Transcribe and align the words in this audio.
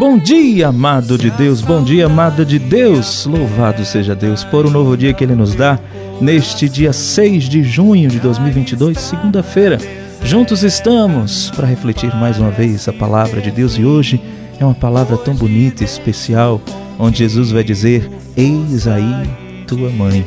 Bom 0.00 0.16
dia, 0.16 0.68
amado 0.68 1.18
de 1.18 1.30
Deus, 1.30 1.60
bom 1.60 1.84
dia, 1.84 2.06
amada 2.06 2.42
de 2.42 2.58
Deus. 2.58 3.26
Louvado 3.26 3.84
seja 3.84 4.14
Deus 4.14 4.42
por 4.42 4.64
um 4.64 4.70
novo 4.70 4.96
dia 4.96 5.12
que 5.12 5.22
Ele 5.22 5.34
nos 5.34 5.54
dá 5.54 5.78
neste 6.22 6.70
dia 6.70 6.90
6 6.90 7.44
de 7.44 7.62
junho 7.62 8.08
de 8.08 8.18
2022, 8.18 8.98
segunda-feira. 8.98 9.76
Juntos 10.24 10.62
estamos 10.62 11.50
para 11.50 11.66
refletir 11.66 12.16
mais 12.16 12.38
uma 12.38 12.50
vez 12.50 12.88
a 12.88 12.94
palavra 12.94 13.42
de 13.42 13.50
Deus 13.50 13.76
e 13.76 13.84
hoje 13.84 14.18
é 14.58 14.64
uma 14.64 14.74
palavra 14.74 15.18
tão 15.18 15.34
bonita 15.34 15.82
e 15.82 15.86
especial, 15.86 16.62
onde 16.98 17.18
Jesus 17.18 17.50
vai 17.50 17.62
dizer: 17.62 18.10
Eis 18.34 18.88
aí 18.88 19.28
tua 19.66 19.90
mãe. 19.90 20.26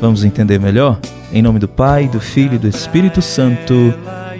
Vamos 0.00 0.24
entender 0.24 0.58
melhor? 0.58 0.98
Em 1.32 1.40
nome 1.40 1.60
do 1.60 1.68
Pai, 1.68 2.08
do 2.08 2.20
Filho 2.20 2.56
e 2.56 2.58
do 2.58 2.66
Espírito 2.66 3.22
Santo. 3.22 3.94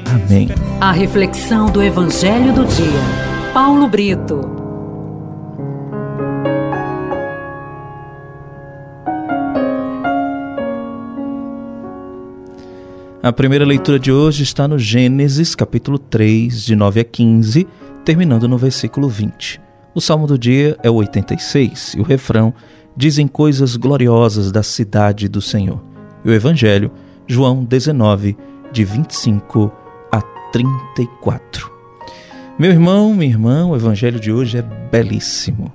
Amém. 0.06 0.48
A 0.80 0.90
reflexão 0.90 1.66
do 1.66 1.80
Evangelho 1.80 2.52
do 2.52 2.64
Dia. 2.64 3.52
Paulo 3.54 3.86
Brito. 3.86 4.61
A 13.22 13.32
primeira 13.32 13.64
leitura 13.64 14.00
de 14.00 14.10
hoje 14.10 14.42
está 14.42 14.66
no 14.66 14.76
Gênesis, 14.76 15.54
capítulo 15.54 15.96
3, 15.96 16.64
de 16.64 16.74
9 16.74 16.98
a 16.98 17.04
15, 17.04 17.68
terminando 18.04 18.48
no 18.48 18.58
versículo 18.58 19.08
20. 19.08 19.60
O 19.94 20.00
salmo 20.00 20.26
do 20.26 20.36
dia 20.36 20.76
é 20.82 20.90
o 20.90 20.94
86 20.94 21.94
e 21.94 22.00
o 22.00 22.02
refrão 22.02 22.52
dizem 22.96 23.28
coisas 23.28 23.76
gloriosas 23.76 24.50
da 24.50 24.64
cidade 24.64 25.28
do 25.28 25.40
Senhor. 25.40 25.80
E 26.24 26.30
o 26.30 26.34
evangelho, 26.34 26.90
João 27.24 27.62
19, 27.62 28.36
de 28.72 28.84
25 28.84 29.72
a 30.10 30.20
34. 30.50 31.70
Meu 32.58 32.72
irmão, 32.72 33.14
minha 33.14 33.30
irmã, 33.30 33.66
o 33.66 33.76
evangelho 33.76 34.18
de 34.18 34.32
hoje 34.32 34.58
é 34.58 34.62
belíssimo. 34.62 35.72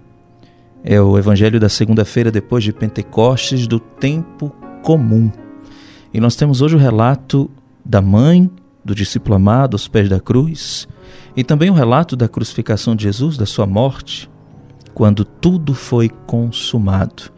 É 0.83 0.99
o 0.99 1.17
evangelho 1.17 1.61
da 1.61 1.69
segunda-feira 1.69 2.29
depois 2.29 2.61
de 2.61 2.73
Pentecostes 2.73 3.67
do 3.67 3.79
tempo 3.79 4.53
comum 4.83 5.31
e 6.13 6.19
nós 6.19 6.35
temos 6.35 6.61
hoje 6.61 6.75
o 6.75 6.79
relato 6.79 7.49
da 7.83 8.01
mãe 8.01 8.49
do 8.83 8.95
discípulo 8.95 9.35
amado 9.35 9.75
aos 9.75 9.87
pés 9.87 10.09
da 10.09 10.19
cruz 10.19 10.87
e 11.35 11.43
também 11.43 11.69
o 11.69 11.73
relato 11.73 12.15
da 12.15 12.27
crucificação 12.27 12.95
de 12.95 13.03
Jesus, 13.03 13.37
da 13.37 13.45
sua 13.45 13.65
morte, 13.65 14.29
quando 14.93 15.23
tudo 15.23 15.73
foi 15.73 16.09
consumado. 16.25 17.31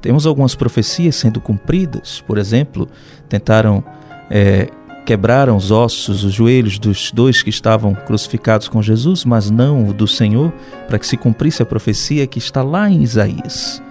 Temos 0.00 0.26
algumas 0.26 0.54
profecias 0.54 1.16
sendo 1.16 1.40
cumpridas, 1.40 2.20
por 2.26 2.38
exemplo, 2.38 2.88
tentaram 3.28 3.82
é, 4.30 4.68
quebraram 5.04 5.56
os 5.56 5.70
ossos, 5.70 6.24
os 6.24 6.32
joelhos 6.32 6.78
dos 6.78 7.10
dois 7.12 7.42
que 7.42 7.50
estavam 7.50 7.94
crucificados 7.94 8.68
com 8.68 8.80
Jesus, 8.80 9.24
mas 9.24 9.50
não 9.50 9.88
o 9.88 9.92
do 9.92 10.08
Senhor, 10.08 10.52
para 10.88 10.98
que 10.98 11.06
se 11.06 11.16
cumprisse 11.16 11.62
a 11.62 11.66
profecia 11.66 12.26
que 12.26 12.38
está 12.38 12.62
lá 12.62 12.88
em 12.88 13.02
Isaías. 13.02 13.82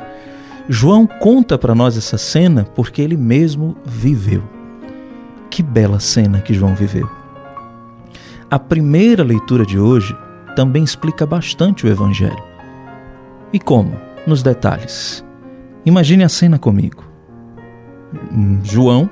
João 0.69 1.05
conta 1.05 1.57
para 1.57 1.75
nós 1.75 1.97
essa 1.97 2.17
cena 2.17 2.63
porque 2.75 3.01
ele 3.01 3.17
mesmo 3.17 3.75
viveu. 3.85 4.43
Que 5.49 5.61
bela 5.61 5.99
cena 5.99 6.39
que 6.39 6.53
João 6.53 6.73
viveu. 6.73 7.09
A 8.49 8.57
primeira 8.57 9.23
leitura 9.23 9.65
de 9.65 9.77
hoje 9.77 10.15
também 10.55 10.83
explica 10.83 11.25
bastante 11.25 11.85
o 11.85 11.89
Evangelho. 11.89 12.43
E 13.51 13.59
como? 13.59 13.95
Nos 14.25 14.41
detalhes. 14.41 15.23
Imagine 15.85 16.23
a 16.23 16.29
cena 16.29 16.57
comigo. 16.57 17.03
João, 18.63 19.09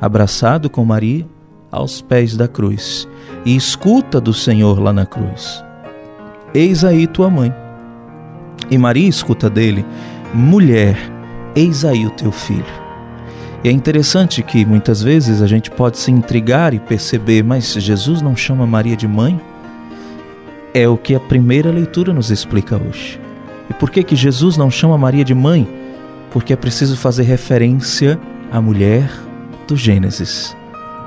abraçado 0.00 0.70
com 0.70 0.84
Maria, 0.84 1.26
aos 1.70 2.00
pés 2.00 2.36
da 2.36 2.46
cruz, 2.46 3.08
e 3.44 3.56
escuta 3.56 4.20
do 4.20 4.32
Senhor 4.32 4.78
lá 4.78 4.92
na 4.92 5.04
cruz: 5.04 5.64
Eis 6.54 6.84
aí 6.84 7.06
tua 7.06 7.28
mãe. 7.28 7.52
E 8.70 8.78
Maria 8.78 9.08
escuta 9.08 9.50
dele: 9.50 9.84
mulher, 10.34 10.96
eis 11.54 11.84
aí 11.84 12.04
o 12.04 12.10
teu 12.10 12.32
filho. 12.32 12.64
E 13.62 13.68
é 13.68 13.72
interessante 13.72 14.42
que 14.42 14.66
muitas 14.66 15.00
vezes 15.00 15.40
a 15.40 15.46
gente 15.46 15.70
pode 15.70 15.96
se 15.96 16.10
intrigar 16.10 16.74
e 16.74 16.80
perceber, 16.80 17.42
mas 17.42 17.72
Jesus 17.72 18.20
não 18.20 18.36
chama 18.36 18.66
Maria 18.66 18.96
de 18.96 19.06
mãe? 19.06 19.40
É 20.74 20.88
o 20.88 20.98
que 20.98 21.14
a 21.14 21.20
primeira 21.20 21.70
leitura 21.70 22.12
nos 22.12 22.30
explica 22.30 22.76
hoje. 22.76 23.18
E 23.70 23.74
por 23.74 23.90
que 23.90 24.02
que 24.02 24.16
Jesus 24.16 24.56
não 24.56 24.70
chama 24.70 24.98
Maria 24.98 25.24
de 25.24 25.34
mãe? 25.34 25.68
Porque 26.32 26.52
é 26.52 26.56
preciso 26.56 26.96
fazer 26.96 27.22
referência 27.22 28.18
à 28.50 28.60
mulher 28.60 29.08
do 29.68 29.76
Gênesis. 29.76 30.54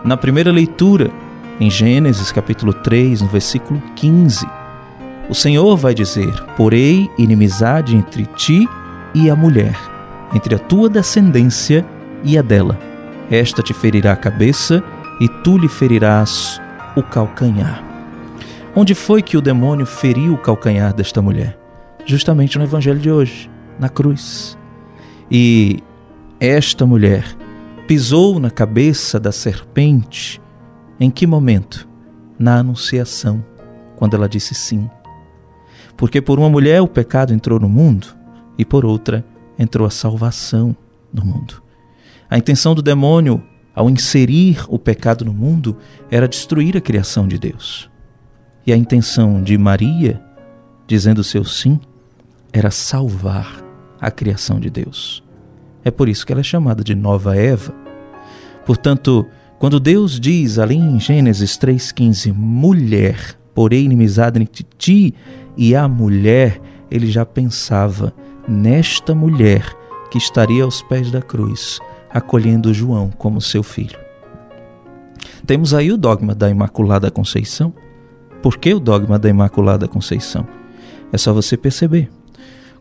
Na 0.05 0.16
primeira 0.16 0.51
leitura, 0.51 1.11
em 1.59 1.69
Gênesis 1.69 2.31
capítulo 2.31 2.73
3, 2.73 3.21
no 3.21 3.27
versículo 3.27 3.83
15, 3.95 4.47
o 5.29 5.35
Senhor 5.35 5.75
vai 5.75 5.93
dizer: 5.93 6.33
Porei 6.55 7.09
inimizade 7.17 7.95
entre 7.95 8.25
ti 8.25 8.66
e 8.66 8.86
a 9.29 9.35
mulher, 9.35 9.75
entre 10.33 10.53
a 10.53 10.59
tua 10.59 10.88
descendência 10.88 11.85
e 12.23 12.38
a 12.38 12.41
dela. 12.41 12.78
Esta 13.31 13.63
te 13.63 13.73
ferirá 13.73 14.13
a 14.13 14.17
cabeça 14.17 14.83
e 15.19 15.28
tu 15.44 15.57
lhe 15.57 15.67
ferirás 15.67 16.61
o 16.95 17.01
calcanhar. 17.01 17.83
Onde 18.75 18.94
foi 18.94 19.22
que 19.22 19.35
o 19.35 19.41
demônio 19.41 19.85
feriu 19.85 20.33
o 20.33 20.38
calcanhar 20.38 20.94
desta 20.94 21.22
mulher? 21.22 21.57
Justamente 22.05 22.57
no 22.57 22.63
evangelho 22.63 23.00
de 23.00 23.09
hoje, 23.09 23.50
na 23.79 23.89
cruz. 23.89 24.57
E 25.31 25.84
esta 26.39 26.85
mulher 26.85 27.25
pisou 27.88 28.39
na 28.39 28.51
cabeça 28.51 29.19
da 29.19 29.31
serpente 29.31 30.39
em 30.99 31.09
que 31.09 31.25
momento? 31.25 31.88
Na 32.38 32.59
anunciação, 32.59 33.44
quando 33.95 34.16
ela 34.16 34.29
disse 34.29 34.53
sim. 34.53 34.89
Porque 35.95 36.22
por 36.22 36.38
uma 36.38 36.49
mulher 36.49 36.81
o 36.81 36.88
pecado 36.88 37.34
entrou 37.34 37.59
no 37.59 37.67
mundo, 37.67 38.07
e 38.57 38.66
por 38.66 38.85
outra 38.85 39.25
entrou 39.57 39.88
a 39.88 39.91
salvação 39.91 40.75
no 41.13 41.23
mundo. 41.23 41.62
A 42.29 42.38
intenção 42.38 42.75
do 42.75 42.81
demônio, 42.81 43.44
ao 43.73 43.90
inserir 43.90 44.66
o 44.68 44.78
pecado 44.78 45.23
no 45.23 45.34
mundo, 45.34 45.78
era 46.09 46.28
destruir 46.28 46.75
a 46.75 46.81
criação 46.81 47.28
de 47.28 47.38
Deus. 47.38 47.90
E 48.66 48.73
a 48.73 48.78
intenção 48.78 49.41
de 49.41 49.57
Maria, 49.57 50.22
dizendo 50.85 51.23
seu 51.23 51.44
sim, 51.44 51.79
era 52.51 52.72
salvar 52.72 53.63
a 54.00 54.12
criação 54.12 54.59
de 54.59 54.69
Deus. 54.69 55.23
É 55.84 55.91
por 55.91 56.09
isso 56.09 56.25
que 56.25 56.34
ela 56.34 56.41
é 56.41 56.44
chamada 56.44 56.84
de 56.84 56.94
Nova 56.94 57.35
Eva. 57.35 57.73
Portanto, 58.66 59.25
quando 59.57 59.79
Deus 59.79 60.19
diz 60.19 60.59
ali 60.59 60.75
em 60.75 61.00
Gênesis 61.00 61.57
3,15, 61.57 62.34
mulher, 62.34 63.40
porém 63.56 63.85
inimizade 63.85 64.41
entre 64.41 64.66
ti 64.78 65.16
e 65.56 65.75
a 65.75 65.88
mulher, 65.88 66.59
ele 66.91 67.07
já 67.07 67.25
pensava 67.25 68.13
nesta 68.47 69.13
mulher 69.13 69.75
que 70.09 70.18
estaria 70.18 70.63
aos 70.63 70.81
pés 70.81 71.12
da 71.12 71.22
cruz, 71.22 71.80
acolhendo 72.09 72.74
João 72.74 73.09
como 73.09 73.41
seu 73.41 73.62
filho. 73.62 74.00
Temos 75.46 75.74
aí 75.74 75.91
o 75.91 75.97
dogma 75.97 76.34
da 76.34 76.50
Imaculada 76.50 77.12
Conceição. 77.12 77.74
Por 78.41 78.58
que 78.58 78.74
o 78.74 78.80
dogma 78.80 79.19
da 79.19 79.30
Imaculada 79.30 79.88
Conceição? 79.88 80.47
É 81.12 81.18
só 81.18 81.34
você 81.34 81.58
perceber. 81.58 82.09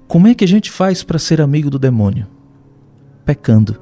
Como 0.06 0.28
é 0.28 0.34
que 0.34 0.44
a 0.44 0.48
gente 0.48 0.70
faz 0.70 1.02
para 1.02 1.18
ser 1.18 1.40
amigo 1.40 1.68
do 1.68 1.78
demônio? 1.78 2.26
Pecando. 3.24 3.80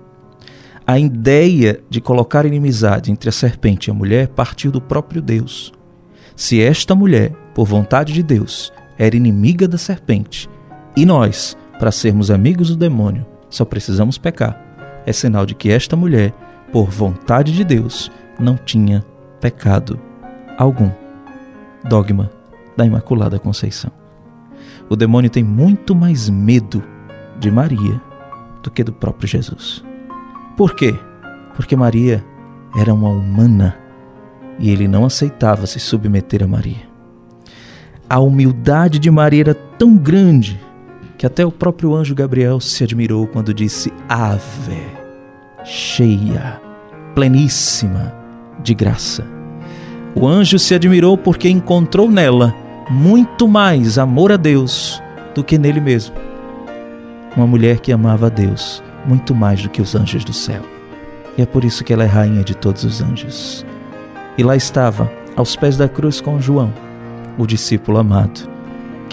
A 0.87 0.99
ideia 0.99 1.81
de 1.89 2.01
colocar 2.01 2.45
inimizade 2.45 3.11
entre 3.11 3.29
a 3.29 3.33
serpente 3.33 3.89
e 3.89 3.91
a 3.91 3.95
mulher 3.95 4.29
partiu 4.29 4.71
do 4.71 4.81
próprio 4.81 5.23
Deus. 5.23 5.73
Se 6.37 6.61
esta 6.61 6.95
mulher, 6.95 7.33
por 7.55 7.67
vontade 7.67 8.13
de 8.13 8.23
Deus, 8.23 8.73
era 8.99 9.17
inimiga 9.17 9.67
da 9.67 9.79
serpente, 9.79 10.49
e 10.97 11.07
nós, 11.07 11.57
para 11.79 11.91
sermos 11.93 12.31
amigos 12.31 12.69
do 12.71 12.77
demônio, 12.77 13.27
só 13.51 13.65
precisamos 13.65 14.19
pecar. 14.19 14.61
É 15.07 15.13
sinal 15.13 15.45
de 15.45 15.55
que 15.55 15.71
esta 15.71 15.97
mulher, 15.97 16.33
por 16.73 16.91
vontade 16.91 17.53
de 17.53 17.65
Deus, 17.65 18.11
não 18.39 18.57
tinha 18.57 19.05
pecado 19.41 19.99
algum. 20.57 20.91
Dogma 21.85 22.31
da 22.77 22.87
Imaculada 22.87 23.39
Conceição. 23.39 23.91
O 24.89 24.97
demônio 24.97 25.31
tem 25.31 25.45
muito 25.45 25.95
mais 25.95 26.29
medo 26.29 26.83
de 27.39 27.51
Maria 27.51 28.01
do 28.63 28.71
que 28.71 28.83
do 28.83 28.93
próprio 28.93 29.29
Jesus. 29.29 29.85
Por 30.57 30.75
quê? 30.75 30.99
Porque 31.55 31.77
Maria 31.77 32.25
era 32.77 32.93
uma 32.93 33.09
humana 33.09 33.77
e 34.59 34.71
ele 34.71 34.89
não 34.89 35.05
aceitava 35.05 35.67
se 35.67 35.79
submeter 35.79 36.43
a 36.43 36.47
Maria. 36.47 36.89
A 38.09 38.21
humildade 38.21 38.99
de 38.99 39.11
Maria 39.11 39.43
era 39.43 39.55
tão 39.55 39.97
grande 39.97 40.61
que 41.25 41.27
até 41.27 41.43
o 41.43 41.51
próprio 41.51 41.95
anjo 41.95 42.15
Gabriel 42.15 42.61
se 42.61 42.85
admirou 42.85 43.27
quando 43.27 43.55
disse 43.55 43.91
Ave, 44.07 44.83
cheia, 45.65 46.61
pleníssima 47.15 48.15
de 48.63 48.75
graça. 48.75 49.27
O 50.15 50.29
anjo 50.29 50.59
se 50.59 50.75
admirou 50.75 51.17
porque 51.17 51.49
encontrou 51.49 52.11
nela 52.11 52.55
muito 52.91 53.49
mais 53.49 53.97
amor 53.97 54.33
a 54.33 54.37
Deus 54.37 55.03
do 55.35 55.43
que 55.43 55.57
nele 55.57 55.81
mesmo. 55.81 56.15
Uma 57.35 57.47
mulher 57.47 57.81
que 57.81 57.91
amava 57.91 58.27
a 58.27 58.29
Deus 58.29 58.83
muito 59.07 59.35
mais 59.35 59.63
do 59.63 59.71
que 59.71 59.81
os 59.81 59.95
anjos 59.95 60.27
do 60.27 60.33
céu. 60.35 60.61
E 61.39 61.41
é 61.41 61.47
por 61.47 61.65
isso 61.65 61.85
que 61.85 61.95
ela 61.95 62.05
é 62.05 62.07
rainha 62.07 62.45
de 62.45 62.55
todos 62.55 62.85
os 62.85 63.01
anjos. 63.01 63.65
E 64.37 64.43
lá 64.43 64.55
estava, 64.57 65.11
aos 65.35 65.57
pés 65.57 65.79
da 65.79 65.89
cruz 65.89 66.21
com 66.21 66.39
João, 66.39 66.71
o 67.39 67.47
discípulo 67.47 67.97
amado, 67.97 68.53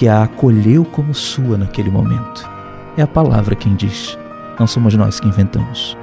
que 0.02 0.08
a 0.08 0.24
acolheu 0.24 0.84
como 0.84 1.14
sua 1.14 1.60
naquele 1.60 1.92
momento. 1.92 2.50
É 2.98 3.04
a 3.04 3.08
palavra 3.08 3.56
quem 3.56 3.76
diz, 3.76 4.18
não 4.60 4.66
somos 4.66 4.96
nós 4.96 5.20
que 5.20 5.28
inventamos. 5.28 5.96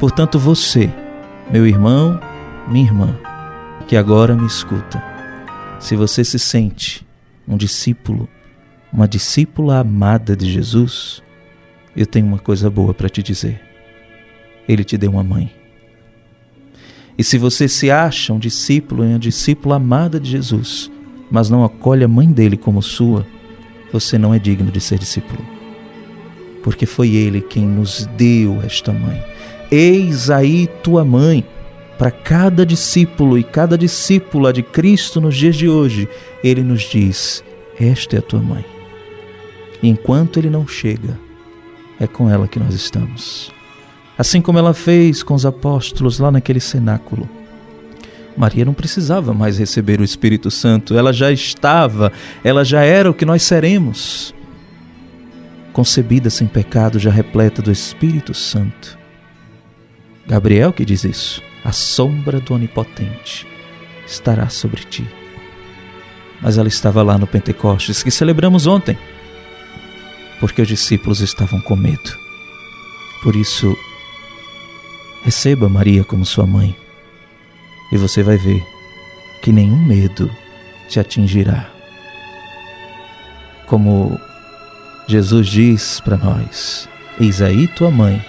Portanto, 0.00 0.38
você, 0.38 0.90
meu 1.50 1.66
irmão, 1.66 2.18
minha 2.66 2.86
irmã, 2.86 3.14
que 3.86 3.94
agora 3.94 4.34
me 4.34 4.46
escuta, 4.46 5.04
se 5.78 5.94
você 5.94 6.24
se 6.24 6.38
sente 6.38 7.06
um 7.46 7.58
discípulo, 7.58 8.26
uma 8.90 9.06
discípula 9.06 9.80
amada 9.80 10.34
de 10.34 10.50
Jesus, 10.50 11.22
eu 11.94 12.06
tenho 12.06 12.24
uma 12.24 12.38
coisa 12.38 12.70
boa 12.70 12.94
para 12.94 13.10
te 13.10 13.22
dizer. 13.22 13.60
Ele 14.66 14.82
te 14.82 14.96
deu 14.96 15.10
uma 15.10 15.22
mãe. 15.22 15.54
E 17.18 17.22
se 17.22 17.36
você 17.36 17.68
se 17.68 17.90
acha 17.90 18.32
um 18.32 18.38
discípulo 18.38 19.04
e 19.04 19.08
uma 19.08 19.18
discípula 19.18 19.76
amada 19.76 20.18
de 20.18 20.30
Jesus, 20.30 20.90
mas 21.30 21.50
não 21.50 21.64
acolhe 21.64 22.04
a 22.04 22.08
mãe 22.08 22.30
dele 22.30 22.56
como 22.56 22.82
sua, 22.82 23.26
você 23.92 24.18
não 24.18 24.34
é 24.34 24.38
digno 24.38 24.70
de 24.70 24.80
ser 24.80 24.98
discípulo. 24.98 25.44
Porque 26.62 26.86
foi 26.86 27.14
ele 27.14 27.40
quem 27.40 27.64
nos 27.64 28.06
deu 28.16 28.60
esta 28.62 28.92
mãe. 28.92 29.22
Eis 29.70 30.30
aí 30.30 30.66
tua 30.82 31.04
mãe. 31.04 31.44
Para 31.98 32.10
cada 32.10 32.66
discípulo 32.66 33.38
e 33.38 33.42
cada 33.42 33.78
discípula 33.78 34.52
de 34.52 34.62
Cristo 34.62 35.18
nos 35.18 35.34
dias 35.34 35.56
de 35.56 35.66
hoje, 35.66 36.06
ele 36.44 36.62
nos 36.62 36.82
diz: 36.82 37.42
Esta 37.80 38.16
é 38.16 38.18
a 38.18 38.22
tua 38.22 38.40
mãe. 38.40 38.64
E 39.82 39.88
enquanto 39.88 40.38
ele 40.38 40.50
não 40.50 40.66
chega, 40.66 41.18
é 41.98 42.06
com 42.06 42.28
ela 42.28 42.46
que 42.46 42.58
nós 42.58 42.74
estamos. 42.74 43.50
Assim 44.18 44.40
como 44.40 44.58
ela 44.58 44.74
fez 44.74 45.22
com 45.22 45.34
os 45.34 45.46
apóstolos 45.46 46.18
lá 46.18 46.30
naquele 46.30 46.60
cenáculo. 46.60 47.28
Maria 48.36 48.64
não 48.64 48.74
precisava 48.74 49.32
mais 49.32 49.58
receber 49.58 50.00
o 50.00 50.04
Espírito 50.04 50.50
Santo, 50.50 50.96
ela 50.96 51.12
já 51.12 51.32
estava, 51.32 52.12
ela 52.44 52.64
já 52.64 52.82
era 52.82 53.10
o 53.10 53.14
que 53.14 53.24
nós 53.24 53.42
seremos. 53.42 54.34
Concebida 55.72 56.30
sem 56.30 56.46
pecado, 56.46 56.98
já 56.98 57.10
repleta 57.10 57.62
do 57.62 57.70
Espírito 57.70 58.34
Santo. 58.34 58.98
Gabriel 60.26 60.72
que 60.72 60.84
diz 60.84 61.04
isso 61.04 61.42
a 61.66 61.72
sombra 61.72 62.38
do 62.38 62.54
Onipotente 62.54 63.44
estará 64.06 64.48
sobre 64.48 64.84
ti. 64.84 65.04
Mas 66.40 66.58
ela 66.58 66.68
estava 66.68 67.02
lá 67.02 67.18
no 67.18 67.26
Pentecostes, 67.26 68.04
que 68.04 68.10
celebramos 68.12 68.68
ontem, 68.68 68.96
porque 70.38 70.62
os 70.62 70.68
discípulos 70.68 71.20
estavam 71.20 71.60
com 71.60 71.74
medo. 71.74 72.16
Por 73.20 73.34
isso, 73.34 73.76
receba 75.24 75.68
Maria 75.68 76.04
como 76.04 76.24
sua 76.24 76.46
mãe, 76.46 76.76
e 77.90 77.96
você 77.96 78.22
vai 78.22 78.36
ver 78.36 78.64
que 79.42 79.52
nenhum 79.52 79.76
medo 79.76 80.30
te 80.88 80.98
atingirá. 81.00 81.70
Como 83.66 84.18
Jesus 85.08 85.48
diz 85.48 86.00
para 86.00 86.16
nós: 86.16 86.88
Eis 87.20 87.40
aí 87.42 87.68
tua 87.68 87.90
mãe. 87.90 88.24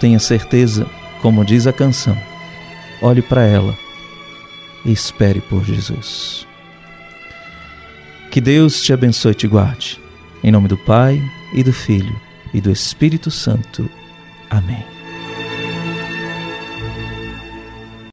Tenha 0.00 0.18
certeza 0.18 0.86
como 1.20 1.44
diz 1.44 1.66
a 1.66 1.72
canção, 1.72 2.16
olhe 3.02 3.22
para 3.22 3.44
ela 3.44 3.76
e 4.84 4.92
espere 4.92 5.40
por 5.40 5.64
Jesus. 5.64 6.46
Que 8.30 8.40
Deus 8.40 8.82
te 8.82 8.92
abençoe 8.92 9.32
e 9.32 9.34
te 9.34 9.48
guarde. 9.48 10.00
Em 10.44 10.52
nome 10.52 10.68
do 10.68 10.76
Pai, 10.76 11.20
e 11.52 11.62
do 11.64 11.72
Filho, 11.72 12.14
e 12.54 12.60
do 12.60 12.70
Espírito 12.70 13.30
Santo. 13.30 13.90
Amém. 14.50 14.97